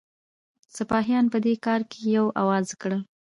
[0.77, 2.97] سپاهیان په دې کار کې یو آواز کړه.